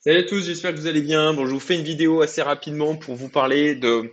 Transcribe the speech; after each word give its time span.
Salut 0.00 0.18
à 0.18 0.22
tous, 0.22 0.46
j'espère 0.46 0.72
que 0.72 0.78
vous 0.78 0.86
allez 0.86 1.02
bien. 1.02 1.34
Bon, 1.34 1.46
je 1.46 1.52
vous 1.52 1.60
fais 1.60 1.74
une 1.74 1.84
vidéo 1.84 2.22
assez 2.22 2.40
rapidement 2.42 2.96
pour 2.96 3.16
vous 3.16 3.28
parler 3.28 3.74
de, 3.74 4.10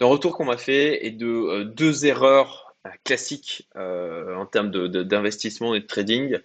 d'un 0.00 0.06
retour 0.06 0.36
qu'on 0.36 0.44
m'a 0.46 0.56
fait 0.58 1.06
et 1.06 1.10
de 1.12 1.26
euh, 1.26 1.64
deux 1.64 2.06
erreurs 2.06 2.74
euh, 2.86 2.90
classiques 3.04 3.68
euh, 3.76 4.34
en 4.36 4.46
termes 4.46 4.70
de, 4.70 4.88
de- 4.88 5.02
d'investissement 5.04 5.74
et 5.74 5.80
de 5.80 5.86
trading. 5.86 6.38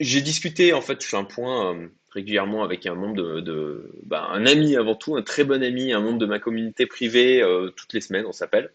J'ai 0.00 0.20
discuté, 0.20 0.72
en 0.72 0.80
fait, 0.80 1.00
je 1.00 1.06
fais 1.06 1.16
un 1.16 1.24
point 1.24 1.76
régulièrement 2.10 2.64
avec 2.64 2.86
un 2.86 2.94
membre 2.94 3.40
de, 3.40 3.92
bah, 4.04 4.26
un 4.32 4.46
ami 4.46 4.76
avant 4.76 4.96
tout, 4.96 5.16
un 5.16 5.22
très 5.22 5.44
bon 5.44 5.62
ami, 5.62 5.92
un 5.92 6.00
membre 6.00 6.18
de 6.18 6.26
ma 6.26 6.40
communauté 6.40 6.86
privée, 6.86 7.40
toutes 7.76 7.92
les 7.92 8.00
semaines, 8.00 8.26
on 8.26 8.32
s'appelle. 8.32 8.70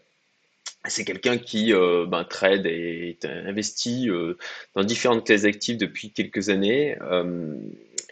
C'est 0.86 1.04
quelqu'un 1.04 1.36
qui 1.36 1.72
ben, 1.72 2.24
trade 2.24 2.64
et 2.64 3.10
est 3.10 3.26
investi 3.26 4.08
euh, 4.08 4.38
dans 4.74 4.84
différentes 4.84 5.26
classes 5.26 5.44
actives 5.44 5.76
depuis 5.76 6.12
quelques 6.12 6.48
années 6.48 6.96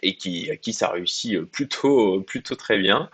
et 0.03 0.15
qui, 0.15 0.49
à 0.51 0.57
qui 0.57 0.73
ça 0.73 0.89
réussit 0.89 1.35
euh, 1.35 1.45
plutôt, 1.45 2.21
plutôt 2.21 2.55
très 2.55 2.77
bien. 2.77 3.09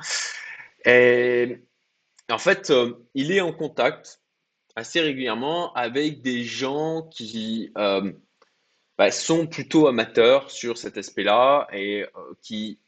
En 2.30 2.38
fait, 2.38 2.70
euh, 2.70 2.94
il 3.14 3.32
est 3.32 3.42
en 3.42 3.54
contact 3.54 4.22
assez 4.76 5.02
régulièrement 5.02 5.74
avec 5.74 6.22
des 6.22 6.44
gens 6.44 7.04
qui 7.04 7.72
euh, 7.78 8.12
bah, 8.98 9.12
sont 9.12 9.48
plutôt 9.48 9.88
amateurs 9.88 10.50
sur 10.50 10.78
cet 10.78 10.98
aspect-là 10.98 11.68
et 11.74 12.04
euh, 12.04 12.08
qui 12.42 12.80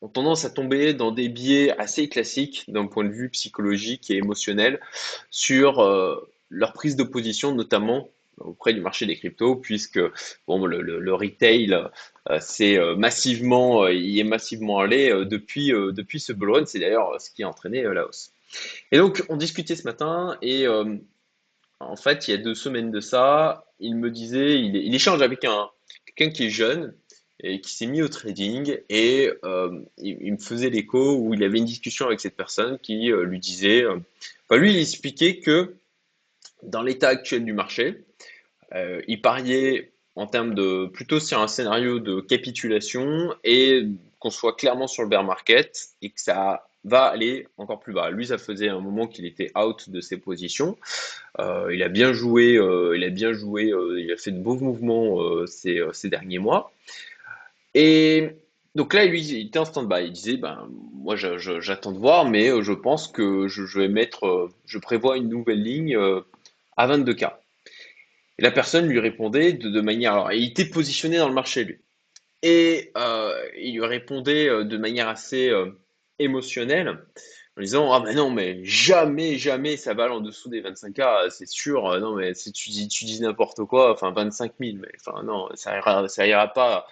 ont 0.00 0.08
tendance 0.08 0.44
à 0.44 0.50
tomber 0.50 0.94
dans 0.94 1.10
des 1.10 1.28
biais 1.28 1.76
assez 1.78 2.08
classiques 2.08 2.64
d'un 2.68 2.86
point 2.86 3.04
de 3.04 3.10
vue 3.10 3.30
psychologique 3.30 4.10
et 4.10 4.16
émotionnel 4.16 4.80
sur 5.30 5.80
euh, 5.80 6.30
leur 6.50 6.72
prise 6.72 6.96
de 6.96 7.02
position, 7.02 7.54
notamment 7.54 8.08
auprès 8.38 8.72
du 8.72 8.80
marché 8.80 9.06
des 9.06 9.16
cryptos, 9.16 9.56
puisque 9.56 10.00
bon, 10.46 10.64
le, 10.64 11.14
retail, 11.14 11.72
euh, 11.72 11.88
c'est 12.40 12.78
euh, 12.78 12.94
massivement, 12.94 13.84
euh, 13.84 13.92
il 13.92 14.18
est 14.18 14.24
massivement 14.24 14.80
allé 14.80 15.10
euh, 15.10 15.24
depuis, 15.24 15.72
euh, 15.72 15.92
depuis 15.92 16.20
ce 16.20 16.32
bull. 16.32 16.66
C'est 16.66 16.78
d'ailleurs 16.78 17.20
ce 17.20 17.30
qui 17.30 17.42
a 17.42 17.48
entraîné 17.48 17.84
euh, 17.84 17.94
la 17.94 18.06
hausse. 18.06 18.32
Et 18.92 18.98
donc, 18.98 19.24
on 19.28 19.36
discutait 19.36 19.76
ce 19.76 19.84
matin, 19.84 20.36
et 20.42 20.66
euh, 20.66 20.96
en 21.80 21.96
fait, 21.96 22.28
il 22.28 22.32
y 22.32 22.34
a 22.34 22.38
deux 22.38 22.54
semaines 22.54 22.90
de 22.90 23.00
ça, 23.00 23.64
il 23.80 23.96
me 23.96 24.10
disait, 24.10 24.60
il, 24.60 24.94
échange 24.94 25.22
avec 25.22 25.44
un 25.44 25.70
quelqu'un 26.06 26.32
qui 26.32 26.46
est 26.46 26.50
jeune 26.50 26.94
et 27.40 27.60
qui 27.60 27.72
s'est 27.72 27.86
mis 27.86 28.02
au 28.02 28.08
trading, 28.08 28.78
et 28.88 29.30
euh, 29.44 29.80
il, 29.98 30.32
me 30.32 30.38
faisait 30.38 30.70
l'écho 30.70 31.16
où 31.16 31.34
il 31.34 31.44
avait 31.44 31.58
une 31.58 31.64
discussion 31.64 32.06
avec 32.06 32.20
cette 32.20 32.36
personne 32.36 32.78
qui 32.78 33.12
euh, 33.12 33.24
lui 33.24 33.38
disait, 33.38 33.84
euh, 33.84 33.98
enfin, 34.48 34.60
lui, 34.60 34.72
il 34.72 34.78
expliquait 34.78 35.38
que 35.38 35.74
dans 36.64 36.82
l'état 36.82 37.08
actuel 37.08 37.44
du 37.44 37.52
marché, 37.52 38.04
euh, 38.74 39.00
il 39.06 39.22
pariait 39.22 39.92
en 40.18 40.26
termes 40.26 40.52
de 40.52 40.86
plutôt 40.86 41.20
sur 41.20 41.40
un 41.40 41.46
scénario 41.46 42.00
de 42.00 42.20
capitulation 42.20 43.32
et 43.44 43.84
qu'on 44.18 44.30
soit 44.30 44.56
clairement 44.56 44.88
sur 44.88 45.04
le 45.04 45.08
bear 45.08 45.22
market 45.22 45.90
et 46.02 46.10
que 46.10 46.20
ça 46.20 46.66
va 46.82 47.04
aller 47.04 47.46
encore 47.56 47.78
plus 47.78 47.92
bas. 47.92 48.10
Lui, 48.10 48.26
ça 48.26 48.36
faisait 48.36 48.68
un 48.68 48.80
moment 48.80 49.06
qu'il 49.06 49.26
était 49.26 49.52
out 49.56 49.88
de 49.88 50.00
ses 50.00 50.16
positions. 50.16 50.76
Euh, 51.38 51.72
il 51.72 51.84
a 51.84 51.88
bien 51.88 52.12
joué, 52.12 52.56
euh, 52.56 52.96
il 52.96 53.04
a 53.04 53.10
bien 53.10 53.32
joué, 53.32 53.70
euh, 53.70 54.00
il 54.00 54.10
a 54.10 54.16
fait 54.16 54.32
de 54.32 54.40
beaux 54.40 54.56
mouvements 54.56 55.46
ces, 55.46 55.80
derniers 56.04 56.40
mois. 56.40 56.72
Et 57.74 58.30
donc 58.74 58.94
là, 58.94 59.06
lui, 59.06 59.24
il 59.24 59.46
était 59.46 59.60
en 59.60 59.66
stand-by. 59.66 60.06
Il 60.06 60.12
disait, 60.12 60.36
ben, 60.36 60.68
moi, 60.94 61.14
j'attends 61.14 61.92
de 61.92 61.98
voir, 61.98 62.28
mais 62.28 62.50
je 62.60 62.72
pense 62.72 63.06
que 63.06 63.46
je, 63.46 63.78
vais 63.78 63.88
mettre, 63.88 64.50
je 64.66 64.78
prévois 64.78 65.16
une 65.16 65.28
nouvelle 65.28 65.62
ligne 65.62 65.96
à 66.76 66.88
22K. 66.88 67.34
Et 68.38 68.42
la 68.42 68.50
personne 68.50 68.86
lui 68.88 69.00
répondait 69.00 69.52
de, 69.52 69.80
manière, 69.80 70.12
alors, 70.12 70.32
il 70.32 70.44
était 70.44 70.66
positionné 70.66 71.18
dans 71.18 71.28
le 71.28 71.34
marché, 71.34 71.64
lui. 71.64 71.78
Et 72.42 72.92
euh, 72.96 73.34
il 73.58 73.74
lui 73.74 73.84
répondait 73.84 74.48
euh, 74.48 74.64
de 74.64 74.76
manière 74.76 75.08
assez 75.08 75.48
euh, 75.50 75.72
émotionnelle 76.20 76.98
en 77.58 77.60
disant, 77.60 77.92
ah 77.92 77.98
ben 77.98 78.14
non, 78.14 78.30
mais 78.30 78.62
jamais, 78.62 79.36
jamais 79.36 79.76
ça 79.76 79.92
va 79.92 80.12
en 80.12 80.20
dessous 80.20 80.48
des 80.48 80.62
25K, 80.62 81.30
c'est 81.30 81.48
sûr. 81.48 81.98
Non, 81.98 82.14
mais 82.14 82.32
si 82.34 82.52
tu 82.52 82.70
dis, 82.70 82.86
tu 82.86 83.04
dis 83.04 83.20
n'importe 83.20 83.64
quoi, 83.64 83.92
enfin 83.92 84.12
25 84.12 84.52
000, 84.60 84.76
mais 84.80 84.88
enfin 85.04 85.24
non, 85.24 85.48
ça 85.54 85.76
ira, 85.76 86.06
ça 86.06 86.24
ira 86.24 86.52
pas, 86.52 86.86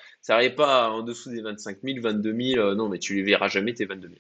pas 0.56 0.90
en 0.90 1.02
dessous 1.02 1.30
des 1.30 1.40
25 1.40 1.78
000, 1.84 2.00
22 2.00 2.36
000, 2.54 2.60
euh, 2.60 2.74
non, 2.74 2.88
mais 2.88 2.98
tu 2.98 3.14
les 3.14 3.22
verras 3.22 3.46
jamais 3.46 3.74
tes 3.74 3.84
22 3.84 4.08
000. 4.08 4.18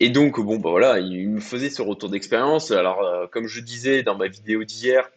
Et 0.00 0.10
donc, 0.10 0.40
bon, 0.40 0.56
bah 0.58 0.70
voilà, 0.70 0.98
il 0.98 1.28
me 1.28 1.40
faisait 1.40 1.70
ce 1.70 1.80
retour 1.80 2.10
d'expérience. 2.10 2.72
Alors, 2.72 3.30
comme 3.30 3.46
je 3.46 3.60
disais 3.60 4.02
dans 4.02 4.16
ma 4.16 4.26
vidéo 4.26 4.64
d'hier, 4.64 5.08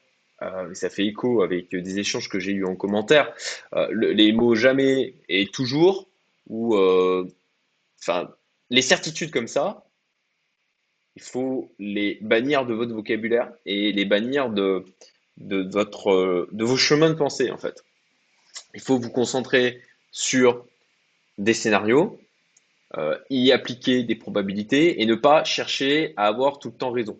euh, 0.41 0.73
ça 0.73 0.89
fait 0.89 1.05
écho 1.05 1.41
avec 1.41 1.69
des 1.75 1.99
échanges 1.99 2.29
que 2.29 2.39
j'ai 2.39 2.51
eus 2.53 2.65
en 2.65 2.75
commentaire, 2.75 3.33
euh, 3.73 3.87
le- 3.91 4.11
les 4.13 4.31
mots 4.33 4.55
jamais 4.55 5.15
et 5.29 5.47
toujours, 5.47 6.07
ou 6.47 6.75
euh, 6.75 7.27
enfin, 8.01 8.29
les 8.69 8.81
certitudes 8.81 9.31
comme 9.31 9.47
ça, 9.47 9.83
il 11.15 11.21
faut 11.23 11.73
les 11.79 12.19
bannir 12.21 12.65
de 12.65 12.73
votre 12.73 12.93
vocabulaire 12.93 13.51
et 13.65 13.91
les 13.91 14.05
bannir 14.05 14.49
de, 14.49 14.85
votre, 15.37 16.47
de 16.51 16.63
vos 16.63 16.77
chemins 16.77 17.09
de 17.09 17.15
pensée, 17.15 17.49
en 17.51 17.57
fait. 17.57 17.83
Il 18.75 18.81
faut 18.81 18.99
vous 18.99 19.09
concentrer 19.09 19.81
sur 20.11 20.65
des 21.39 21.53
scénarios, 21.55 22.19
euh, 22.97 23.17
y 23.29 23.51
appliquer 23.51 24.03
des 24.03 24.15
probabilités 24.15 25.01
et 25.01 25.05
ne 25.05 25.15
pas 25.15 25.43
chercher 25.43 26.13
à 26.17 26.27
avoir 26.27 26.59
tout 26.59 26.69
le 26.69 26.75
temps 26.77 26.91
raison. 26.91 27.19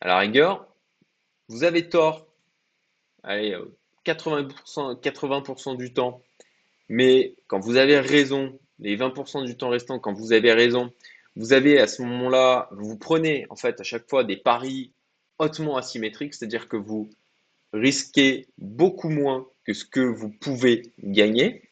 À 0.00 0.08
la 0.08 0.18
rigueur, 0.18 0.66
vous 1.52 1.64
avez 1.64 1.88
tort, 1.90 2.26
allez, 3.22 3.52
euh, 3.52 3.76
80%, 4.06 4.98
80% 5.00 5.76
du 5.76 5.92
temps, 5.92 6.22
mais 6.88 7.34
quand 7.46 7.60
vous 7.60 7.76
avez 7.76 8.00
raison, 8.00 8.58
les 8.78 8.96
20% 8.96 9.44
du 9.44 9.56
temps 9.56 9.68
restant, 9.68 9.98
quand 9.98 10.14
vous 10.14 10.32
avez 10.32 10.52
raison, 10.54 10.90
vous 11.36 11.52
avez 11.52 11.78
à 11.78 11.86
ce 11.86 12.00
moment-là, 12.02 12.68
vous 12.72 12.96
prenez 12.96 13.46
en 13.50 13.56
fait 13.56 13.78
à 13.80 13.84
chaque 13.84 14.08
fois 14.08 14.24
des 14.24 14.36
paris 14.36 14.92
hautement 15.38 15.76
asymétriques, 15.76 16.34
c'est-à-dire 16.34 16.68
que 16.68 16.76
vous 16.76 17.10
risquez 17.74 18.48
beaucoup 18.56 19.10
moins 19.10 19.46
que 19.64 19.74
ce 19.74 19.84
que 19.84 20.00
vous 20.00 20.30
pouvez 20.30 20.82
gagner. 21.02 21.62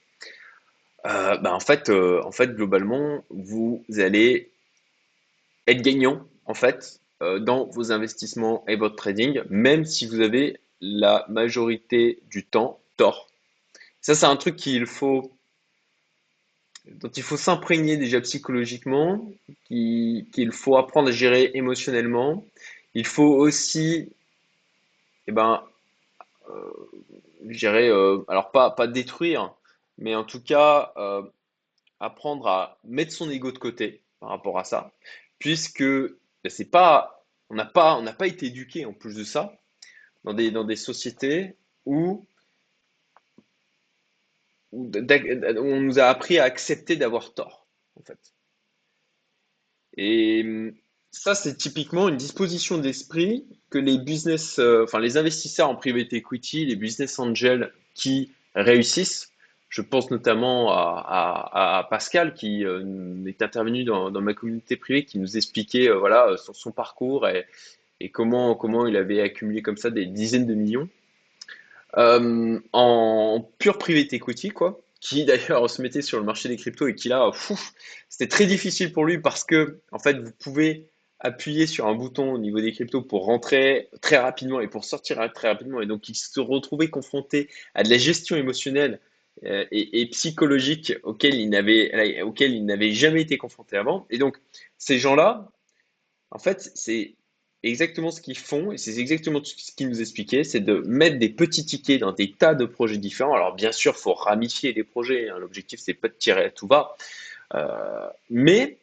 Euh, 1.07 1.39
bah, 1.39 1.55
en 1.55 1.61
fait, 1.61 1.89
euh, 1.89 2.23
en 2.23 2.33
fait, 2.33 2.55
globalement, 2.55 3.25
vous 3.31 3.83
allez 3.97 4.53
être 5.67 5.81
gagnant 5.81 6.27
en 6.45 6.55
fait 6.55 7.01
euh, 7.07 7.10
dans 7.21 7.67
vos 7.67 7.93
investissements 7.93 8.65
et 8.67 8.77
votre 8.77 8.97
trading, 8.97 9.43
même 9.51 9.85
si 9.85 10.07
vous 10.07 10.21
avez 10.21 10.59
la 10.81 11.27
majorité 11.29 12.21
du 12.31 12.45
temps 12.47 12.81
tort. 12.97 13.29
Ça, 14.01 14.15
c'est 14.15 14.27
un 14.27 14.37
truc 14.37 14.57
dont 16.87 17.11
il 17.11 17.23
faut 17.23 17.37
s'imprégner 17.37 17.97
déjà 17.97 18.21
psychologiquement, 18.21 19.31
qui- 19.67 20.27
qu'il 20.33 20.53
faut 20.53 20.77
apprendre 20.77 21.09
à 21.09 21.13
gérer 21.13 21.51
émotionnellement. 21.55 22.45
Il 22.95 23.07
faut 23.07 23.35
aussi, 23.37 24.11
eh 25.27 25.33
ben, 25.33 25.63
euh, 26.51 26.71
dirais, 27.43 27.91
euh, 27.91 28.19
alors 28.29 28.51
pas, 28.51 28.71
pas 28.71 28.87
détruire, 28.87 29.53
mais 29.99 30.15
en 30.15 30.25
tout 30.25 30.43
cas, 30.43 30.93
euh, 30.97 31.23
apprendre 32.01 32.49
à 32.49 32.79
mettre 32.85 33.13
son 33.13 33.31
ego 33.31 33.53
de 33.53 33.59
côté 33.59 34.03
par 34.21 34.31
rapport 34.31 34.59
à 34.59 34.65
ça, 34.65 34.93
puisque 35.39 35.85
c'est 36.49 36.71
pas, 36.71 37.27
on 37.51 37.55
n'a 37.55 37.67
pas, 37.67 37.97
on 37.97 38.03
n'a 38.03 38.13
pas 38.13 38.27
été 38.27 38.47
éduqué 38.47 38.87
en 38.87 38.93
plus 38.93 39.15
de 39.15 39.25
ça 39.25 39.61
dans 40.25 40.35
des, 40.35 40.51
dans 40.51 40.65
des 40.65 40.77
sociétés 40.77 41.57
où, 41.85 42.27
où 44.73 44.91
on 45.03 45.81
nous 45.81 45.99
a 45.99 46.05
appris 46.05 46.39
à 46.39 46.45
accepter 46.45 46.97
d'avoir 46.97 47.35
tort, 47.35 47.67
en 47.97 48.03
fait. 48.03 48.35
Et 49.97 50.73
ça, 51.11 51.35
c'est 51.35 51.57
typiquement 51.57 52.09
une 52.09 52.17
disposition 52.17 52.79
d'esprit 52.79 53.47
que 53.69 53.79
les 53.79 53.99
business, 53.99 54.59
euh, 54.59 54.85
enfin 54.85 55.01
les 55.01 55.17
investisseurs 55.17 55.69
en 55.69 55.77
private 55.77 56.13
equity, 56.13 56.65
les 56.67 56.77
business 56.77 57.19
angels 57.19 57.73
qui 57.95 58.33
réussissent, 58.55 59.33
je 59.71 59.83
pense 59.83 60.11
notamment 60.11 60.73
à, 60.73 61.87
Pascal 61.89 62.35
qui 62.35 62.65
euh, 62.65 63.25
est 63.27 63.41
intervenu 63.41 63.85
dans, 63.85 64.11
ma 64.11 64.35
communauté 64.35 64.77
privée, 64.77 65.05
qui 65.05 65.19
nous 65.19 65.37
expliquait 65.37 65.89
euh, 65.89 65.97
voilà 65.97 66.37
son, 66.37 66.53
son 66.53 66.73
parcours 66.73 67.27
et, 67.29 67.47
comment 68.13 68.55
comment 68.55 68.87
il 68.87 68.97
avait 68.97 69.21
accumulé 69.21 69.63
comme 69.63 69.77
ça 69.77 69.91
des 69.91 70.07
dizaines 70.07 70.47
de 70.47 70.55
millions 70.55 70.89
euh, 71.97 72.61
en 72.73 73.49
pure 73.59 73.79
private 73.79 74.13
equity, 74.13 74.51
quoi, 74.51 74.81
qui 75.01 75.25
d'ailleurs 75.27 75.69
se 75.69 75.83
mettait 75.83 76.03
sur 76.03 76.19
le 76.19 76.25
marché 76.25 76.49
des 76.49 76.57
cryptos 76.57 76.89
et 76.89 76.95
qui 76.95 77.09
là, 77.09 77.31
c'était 78.09 78.29
très 78.29 78.47
difficile 78.47 78.93
pour 78.93 79.05
lui 79.05 79.19
parce 79.19 79.45
que, 79.45 79.81
en 79.93 79.99
fait, 79.99 80.19
vous 80.19 80.33
pouvez 80.39 80.89
appuyer 81.19 81.67
sur 81.67 81.87
un 81.87 81.95
bouton 81.95 82.33
au 82.33 82.39
niveau 82.39 82.61
des 82.61 82.73
cryptos 82.73 83.03
pour 83.03 83.27
rentrer 83.27 83.89
très 84.01 84.17
rapidement 84.17 84.61
et 84.61 84.69
pour 84.69 84.85
sortir 84.85 85.19
très 85.35 85.49
rapidement. 85.49 85.81
Et 85.81 85.87
donc, 85.87 86.09
il 86.09 86.15
se 86.15 86.41
retrouvait 86.41 86.89
confronté 86.89 87.49
à 87.75 87.83
de 87.83 87.91
la 87.91 87.99
gestion 87.99 88.37
émotionnelle 88.37 89.01
euh, 89.45 89.65
et, 89.71 90.01
et 90.01 90.07
psychologique 90.07 90.95
auquel 91.03 91.35
il 91.35 91.49
n'avait, 91.49 92.23
auquel 92.23 92.55
il 92.55 92.65
n'avait 92.65 92.93
jamais 92.93 93.23
été 93.23 93.39
confronté 93.39 93.77
avant. 93.77 94.07
Et 94.11 94.19
donc, 94.19 94.39
ces 94.79 94.99
gens-là, 94.99 95.51
en 96.31 96.39
fait, 96.39 96.71
c'est 96.75 97.15
exactement 97.63 98.11
ce 98.11 98.21
qu'ils 98.21 98.39
font, 98.39 98.73
et 98.73 98.79
c'est 98.79 98.99
exactement 98.99 99.43
ce 99.43 99.55
qu'ils 99.55 99.89
nous 99.89 100.01
expliquaient, 100.01 100.45
c'est 100.45 100.61
de 100.61 100.83
mettre 100.87 101.19
des 101.19 101.29
petits 101.29 101.65
tickets 101.65 102.01
dans 102.01 102.13
des 102.13 102.33
tas 102.33 102.55
de 102.55 102.65
projets 102.65 102.97
différents. 102.97 103.35
Alors 103.35 103.55
bien 103.55 103.73
sûr, 103.73 103.97
faut 103.97 104.15
ramifier 104.15 104.73
les 104.73 104.85
projets, 104.85 105.29
hein. 105.29 105.39
l'objectif 105.39 105.81
c'est 105.81 105.95
pas 105.95 106.09
de 106.09 106.15
tirer 106.15 106.45
à 106.45 106.51
tout 106.51 106.67
va, 106.67 106.97
euh, 107.55 108.09
mais 108.31 108.79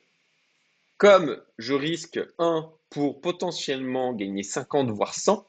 comme 0.98 1.42
je 1.58 1.74
risque 1.74 2.20
un 2.38 2.70
pour 2.90 3.22
potentiellement 3.22 4.14
gagner 4.14 4.44
50 4.44 4.90
voire 4.92 5.14
100, 5.14 5.46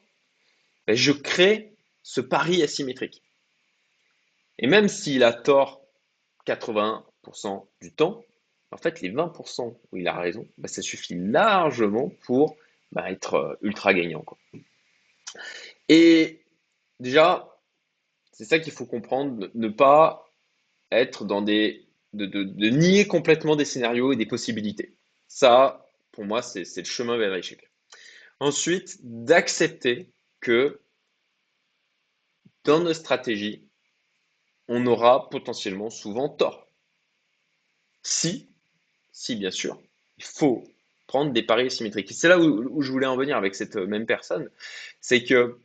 ben, 0.87 0.95
je 0.95 1.11
crée 1.11 1.71
ce 2.03 2.21
pari 2.21 2.63
asymétrique. 2.63 3.21
Et 4.59 4.67
même 4.67 4.89
s'il 4.89 5.23
a 5.23 5.31
tort 5.33 5.81
80% 6.45 7.65
du 7.81 7.93
temps, 7.93 8.23
en 8.71 8.77
fait, 8.77 9.01
les 9.01 9.09
20% 9.09 9.75
où 9.91 9.97
il 9.97 10.07
a 10.07 10.13
raison, 10.13 10.47
ben, 10.57 10.67
ça 10.67 10.81
suffit 10.81 11.15
largement 11.15 12.11
pour 12.25 12.55
ben, 12.91 13.05
être 13.05 13.35
euh, 13.35 13.55
ultra 13.61 13.93
gagnant. 13.93 14.23
Et 15.87 16.43
déjà, 16.99 17.57
c'est 18.31 18.45
ça 18.45 18.59
qu'il 18.59 18.73
faut 18.73 18.85
comprendre, 18.85 19.49
ne 19.55 19.67
pas 19.69 20.29
être 20.91 21.25
dans 21.25 21.41
des... 21.41 21.85
De, 22.13 22.25
de, 22.25 22.69
nier 22.69 23.07
complètement 23.07 23.55
des 23.55 23.65
scénarios 23.65 24.11
et 24.11 24.15
des 24.15 24.25
possibilités. 24.25 24.95
Ça, 25.27 25.85
pour 26.11 26.25
moi, 26.25 26.41
c'est 26.41 26.65
le 26.75 26.83
chemin 26.83 27.17
vers 27.17 27.31
l'échec. 27.31 27.69
Ensuite, 28.39 28.97
d'accepter 29.03 30.09
que 30.39 30.81
dans 32.63 32.79
nos 32.79 32.95
stratégies, 32.95 33.68
on 34.69 34.85
aura 34.85 35.29
potentiellement 35.29 35.89
souvent 35.89 36.29
tort. 36.29 36.67
Si, 38.03 38.47
si 39.11 39.35
bien 39.35 39.51
sûr, 39.51 39.81
il 40.17 40.23
faut 40.23 40.63
prendre 41.07 41.33
des 41.33 41.41
paris 41.43 41.71
symétriques. 41.71 42.11
C'est 42.11 42.29
là 42.29 42.39
où, 42.39 42.81
je 42.81 42.91
voulais 42.91 43.07
en 43.07 43.17
venir 43.17 43.35
avec 43.35 43.55
cette 43.55 43.75
même 43.75 44.05
personne, 44.05 44.49
c'est 45.01 45.23
que 45.23 45.59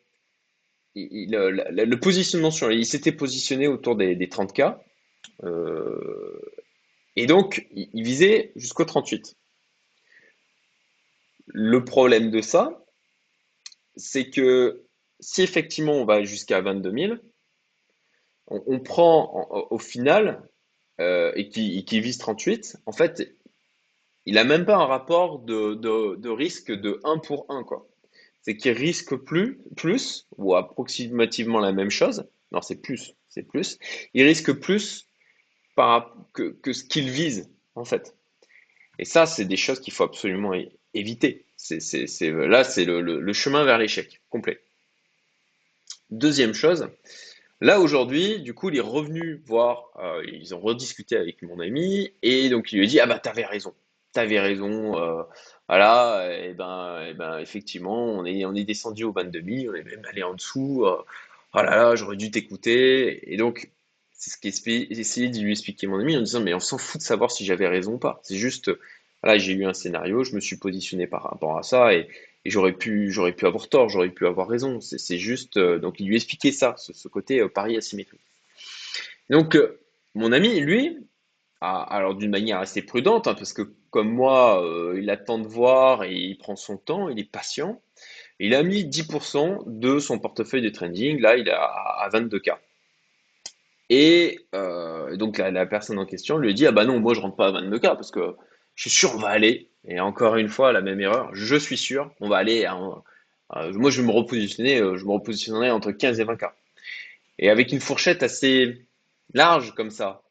le, 0.96 1.94
positionnement 1.96 2.50
sur 2.50 2.72
il 2.72 2.86
s'était 2.86 3.12
positionné 3.12 3.68
autour 3.68 3.94
des, 3.94 4.16
30K, 4.16 4.78
euh, 5.44 6.40
et 7.16 7.26
donc 7.26 7.66
il 7.72 8.02
visait 8.02 8.52
jusqu'au 8.56 8.86
38. 8.86 9.36
Le 11.46 11.84
problème 11.84 12.30
de 12.30 12.40
ça, 12.40 12.82
c'est 13.96 14.30
que 14.30 14.82
si 15.20 15.42
effectivement 15.42 15.92
on 15.92 16.06
va 16.06 16.24
jusqu'à 16.24 16.62
22 16.62 16.90
000, 16.90 17.14
on, 18.48 18.78
prend 18.80 19.66
au 19.70 19.78
final, 19.78 20.42
euh, 21.00 21.32
et, 21.34 21.48
qui, 21.48 22.00
vise 22.00 22.18
38, 22.18 22.76
en 22.86 22.92
fait, 22.92 23.34
il 24.26 24.34
n'a 24.34 24.44
même 24.44 24.64
pas 24.64 24.76
un 24.76 24.86
rapport 24.86 25.40
de, 25.40 26.28
risque 26.28 26.70
de 26.70 27.00
1 27.04 27.18
pour 27.18 27.46
1. 27.48 27.64
Quoi. 27.64 27.88
C'est 28.42 28.56
qu'il 28.56 28.72
risque 28.72 29.16
plus, 29.16 29.58
plus, 29.76 30.26
ou 30.36 30.54
approximativement 30.54 31.58
la 31.58 31.72
même 31.72 31.90
chose, 31.90 32.26
non 32.52 32.60
c'est 32.60 32.80
plus, 32.80 33.14
c'est 33.28 33.42
plus, 33.42 33.78
il 34.12 34.24
risque 34.24 34.52
plus 34.52 35.08
que, 36.32 36.72
ce 36.72 36.84
qu'il 36.84 37.10
vise, 37.10 37.50
en 37.74 37.84
fait. 37.84 38.14
Et 38.98 39.04
ça, 39.04 39.26
c'est 39.26 39.44
des 39.44 39.56
choses 39.56 39.80
qu'il 39.80 39.92
faut 39.92 40.04
absolument 40.04 40.52
éviter. 40.94 41.44
Là, 41.70 42.64
c'est 42.64 42.84
le, 42.84 43.32
chemin 43.32 43.64
vers 43.64 43.78
l'échec 43.78 44.20
complet. 44.30 44.60
Deuxième 46.10 46.54
chose, 46.54 46.88
là 47.60 47.80
aujourd'hui, 47.80 48.40
du 48.40 48.54
coup, 48.54 48.70
il 48.70 48.76
est 48.76 48.80
revenu 48.80 49.42
voir, 49.46 49.90
euh, 49.98 50.24
ils 50.26 50.54
ont 50.54 50.60
rediscuté 50.60 51.16
avec 51.16 51.42
mon 51.42 51.60
ami, 51.60 52.12
et 52.22 52.48
donc 52.48 52.72
il 52.72 52.78
lui 52.78 52.86
a 52.86 52.88
dit 52.88 53.00
Ah 53.00 53.06
bah, 53.06 53.18
t'avais 53.18 53.44
raison, 53.44 53.74
t'avais 54.12 54.40
raison, 54.40 54.98
euh, 54.98 55.22
voilà, 55.68 56.28
et 56.38 56.54
ben, 56.54 57.06
et 57.08 57.14
ben 57.14 57.38
effectivement, 57.38 58.04
on 58.04 58.24
est, 58.24 58.44
on 58.44 58.54
est 58.54 58.64
descendu 58.64 59.04
au 59.04 59.12
22 59.12 59.42
000, 59.42 59.72
on 59.72 59.76
est 59.76 59.84
même 59.84 60.04
allé 60.10 60.22
en 60.22 60.34
dessous, 60.34 60.84
euh, 60.84 61.02
oh 61.54 61.62
là 61.62 61.94
j'aurais 61.96 62.16
dû 62.16 62.30
t'écouter, 62.30 63.32
et 63.32 63.36
donc, 63.36 63.70
c'est 64.12 64.30
ce 64.30 64.38
qu'essayait 64.38 64.86
essayé 64.90 65.28
de 65.28 65.38
lui 65.38 65.52
expliquer 65.52 65.86
mon 65.86 65.98
ami 65.98 66.16
en 66.16 66.20
disant 66.20 66.40
Mais 66.40 66.54
on 66.54 66.60
s'en 66.60 66.78
fout 66.78 67.00
de 67.00 67.06
savoir 67.06 67.30
si 67.30 67.44
j'avais 67.44 67.68
raison 67.68 67.94
ou 67.94 67.98
pas, 67.98 68.20
c'est 68.22 68.36
juste 68.36 68.70
Là, 69.24 69.38
j'ai 69.38 69.54
eu 69.54 69.64
un 69.64 69.72
scénario, 69.72 70.22
je 70.22 70.34
me 70.34 70.40
suis 70.40 70.56
positionné 70.58 71.06
par 71.06 71.22
rapport 71.22 71.56
à 71.56 71.62
ça 71.62 71.94
et, 71.94 72.08
j'aurais 72.50 72.72
pu, 72.72 73.10
j'aurais 73.10 73.32
pu 73.32 73.46
avoir 73.46 73.68
tort, 73.68 73.88
j'aurais 73.88 74.10
pu 74.10 74.26
avoir 74.26 74.48
raison. 74.48 74.80
C'est 74.80 75.18
juste, 75.18 75.56
euh, 75.56 75.78
donc 75.78 76.00
il 76.00 76.06
lui 76.06 76.16
expliquait 76.16 76.52
ça, 76.52 76.74
ce, 76.76 77.08
côté 77.08 77.40
euh, 77.40 77.48
pari 77.48 77.76
asymétrique. 77.76 78.20
Donc, 79.30 79.56
euh, 79.56 79.80
mon 80.14 80.32
ami, 80.32 80.60
lui, 80.60 80.98
alors 81.60 82.14
d'une 82.14 82.30
manière 82.30 82.58
assez 82.58 82.82
prudente, 82.82 83.26
hein, 83.26 83.34
parce 83.34 83.54
que 83.54 83.62
comme 83.88 84.10
moi, 84.10 84.62
il 84.96 85.08
attend 85.08 85.38
de 85.38 85.46
voir 85.46 86.04
et 86.04 86.12
il 86.12 86.36
prend 86.36 86.56
son 86.56 86.76
temps, 86.76 87.08
il 87.08 87.18
est 87.18 87.30
patient. 87.30 87.80
Il 88.38 88.54
a 88.54 88.62
mis 88.62 88.84
10% 88.84 89.62
de 89.66 89.98
son 89.98 90.18
portefeuille 90.18 90.60
de 90.60 90.68
trading, 90.68 91.20
là 91.20 91.36
il 91.36 91.48
est 91.48 91.52
à 91.52 92.08
22K. 92.12 92.56
Et 93.88 94.46
donc 95.14 95.38
la, 95.38 95.50
la, 95.50 95.64
personne 95.64 95.98
en 95.98 96.04
question 96.04 96.36
lui 96.36 96.52
dit 96.52 96.66
Ah 96.66 96.72
bah 96.72 96.84
non, 96.84 97.00
moi 97.00 97.14
je 97.14 97.20
rentre 97.20 97.36
pas 97.36 97.48
à 97.48 97.52
22K 97.52 97.80
parce 97.80 98.10
que 98.10 98.36
je 98.74 98.88
suis 98.88 98.98
sûr 98.98 99.14
on 99.14 99.18
va 99.18 99.28
aller, 99.28 99.68
et 99.86 100.00
encore 100.00 100.36
une 100.36 100.48
fois, 100.48 100.72
la 100.72 100.80
même 100.80 101.00
erreur, 101.00 101.30
je 101.34 101.56
suis 101.56 101.76
sûr, 101.76 102.10
on 102.20 102.28
va 102.28 102.38
aller, 102.38 102.66
moi 103.50 103.90
je 103.90 104.00
vais 104.00 104.06
me 104.06 104.12
repositionner, 104.12 104.80
euh, 104.80 104.96
je 104.96 105.04
me 105.04 105.12
repositionnerai 105.12 105.70
entre 105.70 105.92
15 105.92 106.20
et 106.20 106.24
20 106.24 106.36
k. 106.36 106.44
Et 107.38 107.50
avec 107.50 107.72
une 107.72 107.80
fourchette 107.80 108.22
assez 108.22 108.86
large 109.34 109.74
comme 109.74 109.90
ça, 109.90 110.22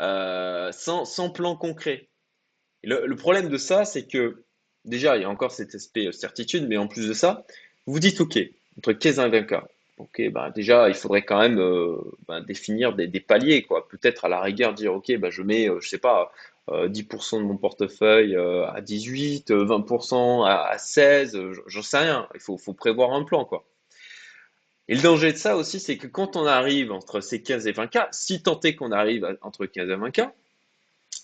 euh, 0.00 0.72
sans, 0.72 1.30
plan 1.30 1.56
concret. 1.56 2.08
Le, 2.82 3.14
problème 3.14 3.48
de 3.48 3.58
ça, 3.58 3.84
c'est 3.84 4.06
que 4.06 4.42
déjà, 4.84 5.16
il 5.16 5.22
y 5.22 5.24
a 5.24 5.30
encore 5.30 5.52
cet 5.52 5.74
aspect 5.74 6.10
certitude, 6.12 6.66
mais 6.68 6.76
en 6.76 6.86
plus 6.86 7.08
de 7.08 7.12
ça, 7.12 7.44
vous 7.86 7.98
dites, 7.98 8.20
OK, 8.20 8.38
entre 8.78 8.92
15 8.92 9.18
et 9.18 9.28
20 9.28 9.42
k. 9.42 9.54
Ok, 9.96 10.28
bah 10.32 10.50
déjà, 10.50 10.88
il 10.88 10.94
faudrait 10.94 11.24
quand 11.24 11.38
même 11.38 11.60
euh, 11.60 11.96
bah, 12.26 12.40
définir 12.40 12.94
des, 12.94 13.08
paliers. 13.20 13.64
Peut-être 13.90 14.24
à 14.24 14.28
la 14.28 14.40
rigueur 14.40 14.74
dire, 14.74 14.92
ok, 14.94 15.16
bah, 15.18 15.30
je 15.30 15.42
mets, 15.42 15.68
je 15.80 15.88
sais 15.88 15.98
pas, 15.98 16.32
10% 16.70 17.36
euh, 17.36 17.38
de 17.38 17.44
mon 17.44 17.56
portefeuille 17.56 18.36
euh, 18.36 18.66
à 18.68 18.80
18, 18.80 19.50
20% 19.50 20.14
euh, 20.14 20.44
à, 20.44 20.78
16, 20.78 21.38
j'en 21.66 21.82
sais 21.82 21.98
rien. 21.98 22.28
Il 22.34 22.40
faut, 22.40 22.56
prévoir 22.72 23.12
un 23.12 23.24
plan, 23.24 23.44
quoi. 23.44 23.64
Et 24.88 24.94
le 24.94 25.00
danger 25.00 25.32
de 25.32 25.38
ça 25.38 25.56
aussi, 25.56 25.80
c'est 25.80 25.96
que 25.96 26.06
quand 26.06 26.36
on 26.36 26.44
arrive 26.44 26.92
entre 26.92 27.20
ces 27.20 27.42
15 27.42 27.66
et 27.66 27.72
20 27.72 27.86
k, 27.86 27.98
si 28.12 28.42
tant 28.42 28.60
est 28.60 28.74
qu'on 28.74 28.92
arrive 28.92 29.38
entre 29.40 29.64
15 29.64 29.88
et 29.88 29.96
20 29.96 30.10
k, 30.10 30.22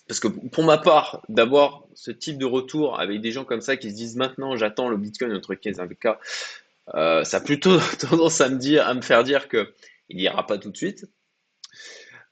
parce 0.08 0.18
que 0.18 0.28
pour 0.28 0.64
ma 0.64 0.78
part, 0.78 1.22
d'avoir 1.28 1.84
ce 1.94 2.10
type 2.10 2.38
de 2.38 2.46
retour 2.46 2.98
avec 2.98 3.20
des 3.20 3.32
gens 3.32 3.44
comme 3.44 3.60
ça 3.60 3.76
qui 3.76 3.90
se 3.90 3.96
disent 3.96 4.16
maintenant 4.16 4.56
j'attends 4.56 4.88
le 4.88 4.96
Bitcoin 4.96 5.32
entre 5.34 5.54
15 5.54 5.78
et 5.78 5.82
20 5.82 5.94
k, 5.94 7.24
ça 7.26 7.36
a 7.36 7.40
plutôt 7.40 7.78
tendance 8.00 8.40
à 8.40 8.48
me 8.48 8.56
dire, 8.56 8.86
à 8.86 8.94
me 8.94 9.02
faire 9.02 9.24
dire 9.24 9.46
que 9.46 9.74
il 10.08 10.16
n'ira 10.16 10.46
pas 10.46 10.56
tout 10.56 10.70
de 10.70 10.76
suite. 10.76 11.04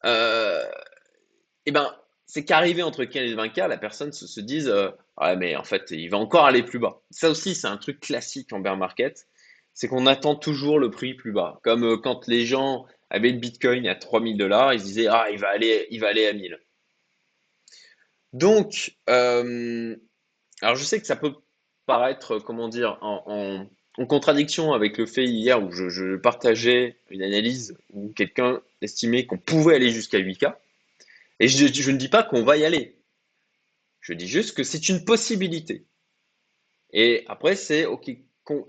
et 0.04 0.08
eh 1.66 1.70
ben, 1.72 1.94
c'est 2.28 2.44
qu'arrivé 2.44 2.84
entre 2.84 3.04
15 3.04 3.32
et 3.32 3.34
20K, 3.34 3.66
la 3.66 3.78
personne 3.78 4.12
se, 4.12 4.28
se 4.28 4.40
dise 4.40 4.68
euh, 4.68 4.90
Ouais, 5.20 5.34
mais 5.34 5.56
en 5.56 5.64
fait, 5.64 5.90
il 5.90 6.08
va 6.08 6.18
encore 6.18 6.44
aller 6.44 6.62
plus 6.62 6.78
bas. 6.78 7.00
Ça 7.10 7.28
aussi, 7.28 7.56
c'est 7.56 7.66
un 7.66 7.76
truc 7.76 7.98
classique 7.98 8.52
en 8.52 8.60
bear 8.60 8.76
market 8.76 9.26
c'est 9.78 9.86
qu'on 9.86 10.06
attend 10.06 10.34
toujours 10.34 10.80
le 10.80 10.90
prix 10.90 11.14
plus 11.14 11.30
bas. 11.30 11.60
Comme 11.62 11.84
euh, 11.84 11.96
quand 11.96 12.26
les 12.26 12.44
gens 12.44 12.86
avaient 13.10 13.30
le 13.30 13.38
bitcoin 13.38 13.86
à 13.86 13.94
3000 13.94 14.36
dollars, 14.36 14.74
ils 14.74 14.80
se 14.80 14.84
disaient 14.84 15.06
Ah, 15.06 15.28
il 15.30 15.38
va 15.38 15.50
aller, 15.50 15.86
il 15.92 16.00
va 16.00 16.08
aller 16.08 16.26
à 16.26 16.32
1000. 16.32 16.58
Donc, 18.32 18.96
euh, 19.08 19.94
alors 20.62 20.74
je 20.74 20.82
sais 20.82 21.00
que 21.00 21.06
ça 21.06 21.14
peut 21.14 21.32
paraître, 21.86 22.40
comment 22.40 22.68
dire, 22.68 22.98
en, 23.02 23.66
contradiction 24.08 24.72
avec 24.72 24.98
le 24.98 25.06
fait 25.06 25.24
hier 25.24 25.62
où 25.62 25.70
je, 25.70 25.88
je 25.88 26.16
partageais 26.16 26.96
une 27.10 27.22
analyse 27.22 27.76
où 27.92 28.08
quelqu'un 28.08 28.60
estimait 28.82 29.26
qu'on 29.26 29.38
pouvait 29.38 29.76
aller 29.76 29.90
jusqu'à 29.90 30.18
8K. 30.18 30.54
Et 31.40 31.48
je, 31.48 31.90
ne 31.90 31.96
dis 31.96 32.08
pas 32.08 32.22
qu'on 32.22 32.42
va 32.42 32.56
y 32.56 32.64
aller. 32.64 32.96
Je 34.00 34.12
dis 34.12 34.26
juste 34.26 34.56
que 34.56 34.64
c'est 34.64 34.88
une 34.88 35.04
possibilité. 35.04 35.84
Et 36.92 37.24
après, 37.28 37.54
c'est 37.54 37.86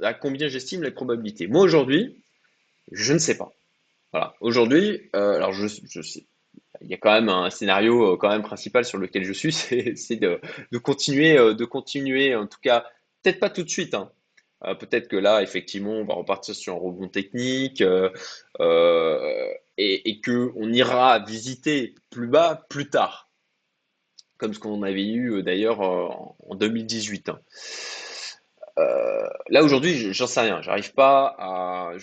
à 0.01 0.13
combien 0.13 0.47
j'estime 0.47 0.83
les 0.83 0.91
probabilités. 0.91 1.47
Moi, 1.47 1.61
aujourd'hui, 1.61 2.21
je 2.91 3.13
ne 3.13 3.19
sais 3.19 3.37
pas. 3.37 3.53
Voilà. 4.11 4.35
Aujourd'hui, 4.41 5.09
euh, 5.15 5.35
alors 5.35 5.53
je, 5.53 5.67
sais, 5.67 6.25
il 6.81 6.87
y 6.87 6.93
a 6.93 6.97
quand 6.97 7.13
même 7.13 7.29
un 7.29 7.49
scénario 7.49 8.13
euh, 8.13 8.17
quand 8.17 8.29
même 8.29 8.41
principal 8.41 8.83
sur 8.83 8.97
lequel 8.97 9.23
je 9.23 9.33
suis, 9.33 9.51
c'est 9.95 10.15
de, 10.15 10.39
continuer, 10.79 11.37
euh, 11.37 11.53
de 11.53 11.65
continuer, 11.65 12.35
en 12.35 12.47
tout 12.47 12.59
cas, 12.61 12.85
peut-être 13.23 13.39
pas 13.39 13.49
tout 13.49 13.63
de 13.63 13.69
suite. 13.69 13.93
Hein. 13.93 14.11
peut-être 14.79 15.07
que 15.07 15.15
là, 15.15 15.41
effectivement, 15.43 15.93
on 15.93 16.05
va 16.05 16.15
repartir 16.15 16.55
sur 16.55 16.73
un 16.73 16.79
rebond 16.79 17.07
technique 17.07 17.83
et, 19.79 20.21
qu'on 20.21 20.71
ira 20.73 21.19
visiter 21.19 21.95
plus 22.09 22.27
bas 22.27 22.65
plus 22.69 22.89
tard, 22.89 23.29
comme 24.37 24.53
ce 24.53 24.59
qu'on 24.59 24.83
avait 24.83 25.07
eu 25.07 25.31
euh, 25.35 25.41
d'ailleurs 25.41 25.81
euh, 25.81 26.09
en 26.49 26.55
2018. 26.55 27.29
Hein. 27.29 27.39
Euh, 28.77 29.27
là 29.49 29.63
aujourd'hui, 29.63 30.13
j'en 30.13 30.27
sais 30.27 30.41
rien, 30.41 30.61
j'arrive 30.61 30.93
pas 30.93 31.35
à, 31.39 31.93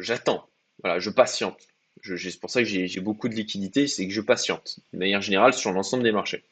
j'attends, 0.00 0.48
voilà, 0.82 0.98
je 0.98 1.10
patiente. 1.10 1.58
c'est 2.02 2.40
pour 2.40 2.50
ça 2.50 2.62
que 2.62 2.68
j'ai 2.68 3.00
beaucoup 3.00 3.28
de 3.28 3.34
liquidités, 3.34 3.86
c'est 3.86 4.06
que 4.06 4.12
je 4.12 4.20
patiente, 4.20 4.80
de 4.92 4.98
manière 4.98 5.20
générale 5.20 5.52
sur 5.52 5.72
l'ensemble 5.72 6.02
des 6.02 6.12
marchés. 6.12 6.44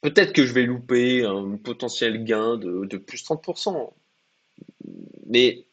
Peut-être 0.00 0.32
que 0.32 0.44
je 0.44 0.52
vais 0.52 0.64
louper 0.64 1.24
un 1.24 1.56
potentiel 1.56 2.24
gain 2.24 2.56
de, 2.56 2.84
de 2.84 2.96
plus 2.96 3.24
30%. 3.24 3.92
mais 5.26 5.64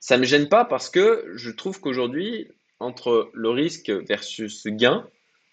ça 0.00 0.16
ne 0.16 0.22
me 0.22 0.26
gêne 0.26 0.48
pas 0.48 0.64
parce 0.64 0.88
que 0.88 1.30
je 1.34 1.50
trouve 1.50 1.80
qu'aujourd'hui, 1.80 2.48
entre 2.80 3.30
le 3.34 3.50
risque 3.50 3.90
versus 3.90 4.66
gain, 4.66 5.08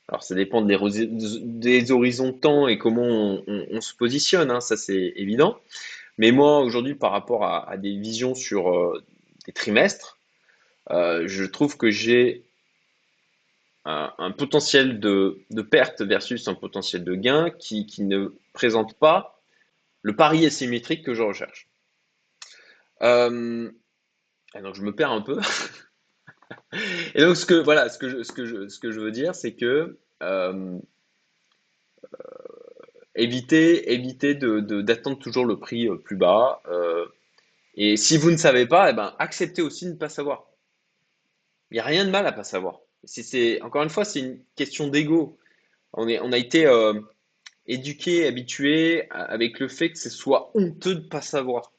alors 0.07 0.23
ça 0.23 0.35
dépend 0.35 0.61
des, 0.61 0.77
des 1.07 1.91
horizons 1.91 2.29
de 2.29 2.37
temps 2.37 2.67
et 2.67 2.77
comment 2.77 3.41
on, 3.47 3.81
se 3.81 3.95
positionne, 3.95 4.51
hein, 4.51 4.61
ça 4.61 4.77
c'est 4.77 5.13
évident. 5.15 5.59
Mais 6.17 6.31
moi, 6.31 6.59
aujourd'hui, 6.59 6.95
par 6.95 7.11
rapport 7.11 7.43
à, 7.43 7.75
des 7.77 7.97
visions 7.97 8.35
sur 8.35 8.73
euh, 8.73 9.03
des 9.45 9.51
trimestres, 9.51 10.19
euh, 10.91 11.27
je 11.27 11.43
trouve 11.43 11.77
que 11.77 11.89
j'ai 11.89 12.45
un, 13.85 14.31
potentiel 14.31 14.99
de, 14.99 15.43
perte 15.69 16.01
versus 16.01 16.47
un 16.47 16.55
potentiel 16.55 17.03
de 17.03 17.15
gain 17.15 17.49
qui, 17.51 17.85
ne 17.99 18.33
présente 18.53 18.93
pas 18.95 19.41
le 20.01 20.15
pari 20.15 20.45
asymétrique 20.45 21.03
que 21.03 21.13
je 21.13 21.23
recherche. 21.23 21.67
Euh, 23.01 23.69
donc 24.53 24.75
je 24.75 24.81
me 24.81 24.95
perds 24.95 25.11
un 25.11 25.21
peu. 25.21 25.39
et 27.15 27.21
donc 27.21 27.35
ce 27.35 27.45
que 27.45 27.55
voilà, 27.55 27.89
ce 27.89 27.97
que 27.97 28.09
je, 28.09 28.23
ce 28.23 28.31
que 28.31 28.45
je, 28.45 28.67
ce 28.67 28.79
que 28.79 28.91
je 28.91 28.99
veux 28.99 29.11
dire, 29.11 29.35
c'est 29.35 29.53
que 29.53 29.97
euh, 30.23 30.77
éviter 33.15 34.35
de, 34.35 34.81
d'attendre 34.81 35.19
toujours 35.19 35.45
le 35.45 35.57
prix 35.59 35.87
euh, 35.87 35.95
plus 35.95 36.15
bas. 36.15 36.61
et 37.75 37.97
si 37.97 38.17
vous 38.17 38.31
ne 38.31 38.37
savez 38.37 38.65
pas, 38.65 38.89
eh 38.89 38.93
ben, 38.93 39.15
acceptez 39.19 39.61
aussi 39.61 39.85
de 39.85 39.91
ne 39.91 39.97
pas 39.97 40.09
savoir. 40.09 40.45
Il 41.71 41.75
n'y 41.75 41.79
a 41.79 41.83
rien 41.83 42.05
de 42.05 42.11
mal 42.11 42.27
à 42.27 42.31
pas 42.31 42.43
savoir 42.43 42.79
encore 43.61 43.83
une 43.83 43.89
fois, 43.89 44.05
c'est 44.05 44.19
une 44.19 44.39
question 44.55 44.87
d'ego. 44.87 45.37
On, 45.93 46.07
on 46.07 46.31
a 46.31 46.37
été 46.37 46.65
euh, 46.65 46.99
éduqué, 47.67 48.27
habitué 48.27 49.09
avec 49.11 49.59
le 49.59 49.67
fait 49.67 49.91
que 49.91 49.97
ce 49.97 50.09
soit 50.09 50.51
honteux 50.55 50.95
de 50.95 51.01
ne 51.01 51.07
pas 51.07 51.21
savoir. 51.21 51.71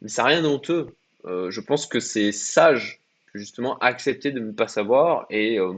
Mais 0.00 0.08
ça 0.08 0.22
n'a 0.22 0.28
rien 0.28 0.42
de 0.42 0.48
honteux. 0.48 0.94
Euh, 1.26 1.50
je 1.50 1.60
pense 1.60 1.86
que 1.86 2.00
c'est 2.00 2.32
sage, 2.32 3.02
justement, 3.34 3.78
accepter 3.78 4.32
de 4.32 4.40
ne 4.40 4.52
pas 4.52 4.68
savoir 4.68 5.26
et, 5.30 5.58
euh, 5.58 5.74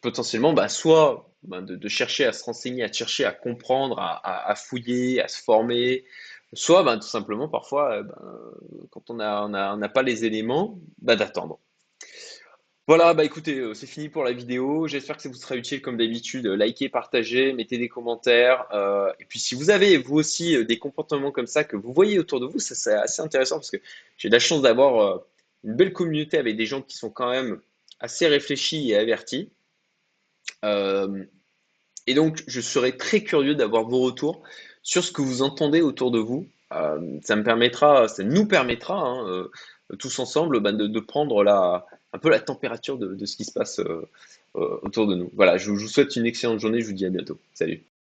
potentiellement, 0.00 0.52
bah, 0.52 0.68
soit 0.68 1.30
bah, 1.42 1.60
de, 1.60 1.88
chercher 1.88 2.24
à 2.26 2.32
se 2.32 2.44
renseigner, 2.44 2.84
à 2.84 2.92
chercher 2.92 3.24
à 3.24 3.32
comprendre, 3.32 3.98
à, 3.98 4.54
fouiller, 4.56 5.22
à 5.22 5.28
se 5.28 5.42
former, 5.42 6.04
soit 6.52 6.82
bah, 6.82 6.96
tout 6.96 7.06
simplement, 7.06 7.48
parfois, 7.48 8.02
quand 8.90 9.10
on 9.10 9.14
n'a 9.14 9.88
pas 9.88 10.02
les 10.02 10.24
éléments, 10.24 10.78
d'attendre. 10.98 11.58
Voilà, 12.86 13.14
bah 13.14 13.24
écoutez, 13.24 13.60
euh, 13.60 13.72
c'est 13.72 13.86
fini 13.86 14.10
pour 14.10 14.24
la 14.24 14.32
vidéo. 14.32 14.86
J'espère 14.86 15.16
que 15.16 15.22
ça 15.22 15.30
vous 15.30 15.36
sera 15.36 15.56
utile 15.56 15.80
comme 15.80 15.96
d'habitude. 15.96 16.46
Likez, 16.46 16.90
partagez, 16.90 17.54
mettez 17.54 17.78
des 17.78 17.88
commentaires. 17.88 18.66
Euh, 18.74 19.10
et 19.18 19.24
puis 19.24 19.38
si 19.38 19.54
vous 19.54 19.70
avez 19.70 19.96
vous 19.96 20.16
aussi 20.16 20.54
euh, 20.54 20.64
des 20.64 20.78
comportements 20.78 21.32
comme 21.32 21.46
ça 21.46 21.64
que 21.64 21.76
vous 21.76 21.94
voyez 21.94 22.18
autour 22.18 22.40
de 22.40 22.46
vous, 22.46 22.58
ça 22.58 22.74
c'est 22.74 22.92
assez 22.92 23.22
intéressant 23.22 23.56
parce 23.56 23.70
que 23.70 23.78
j'ai 24.18 24.28
la 24.28 24.38
chance 24.38 24.60
d'avoir 24.60 25.22
une 25.64 25.74
belle 25.76 25.94
communauté 25.94 26.36
avec 26.36 26.58
des 26.58 26.66
gens 26.66 26.82
qui 26.82 26.98
sont 26.98 27.08
quand 27.08 27.30
même 27.30 27.58
assez 28.00 28.26
réfléchis 28.26 28.90
et 28.90 28.96
avertis. 28.96 29.50
et 30.62 32.14
donc 32.14 32.44
je 32.46 32.60
serais 32.60 32.92
très 32.92 33.22
curieux 33.22 33.54
d'avoir 33.54 33.84
vos 33.84 34.00
retours 34.00 34.42
sur 34.82 35.02
ce 35.04 35.10
que 35.12 35.22
vous 35.22 35.40
entendez 35.42 35.80
autour 35.80 36.10
de 36.10 36.18
vous. 36.18 36.46
ça 36.70 37.36
me 37.36 37.42
permettra, 37.42 38.08
ça 38.08 38.24
nous 38.24 38.46
permettra 38.46 39.00
hein, 39.00 39.48
tous 39.98 40.18
ensemble 40.18 40.60
bah, 40.60 40.72
de 40.72 41.00
prendre 41.00 41.42
la 41.42 41.86
un 42.14 42.18
peu 42.18 42.30
la 42.30 42.40
température 42.40 42.96
de, 42.96 43.26
ce 43.26 43.36
qui 43.36 43.44
se 43.44 43.52
passe 43.52 43.80
euh, 43.80 44.08
euh, 44.56 44.78
autour 44.82 45.06
de 45.08 45.16
nous. 45.16 45.30
Voilà, 45.34 45.58
je 45.58 45.70
vous 45.70 45.88
souhaite 45.88 46.14
une 46.16 46.26
excellente 46.26 46.60
journée, 46.60 46.80
je 46.80 46.86
vous 46.86 46.92
dis 46.92 47.04
à 47.04 47.10
bientôt. 47.10 47.38
Salut 47.52 47.82